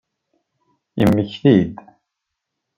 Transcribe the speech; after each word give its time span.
Yemmekti-d. 0.99 1.75